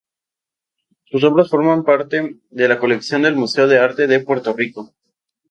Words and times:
Sus 1.11 1.23
obras 1.25 1.51
forman 1.51 1.83
parte 1.83 2.37
de 2.49 2.67
la 2.67 2.79
colección 2.79 3.21
del 3.21 3.35
Museo 3.35 3.67
de 3.67 3.77
Arte 3.77 4.07
de 4.07 4.19
Puerto 4.19 4.51
Rico. 4.53 4.95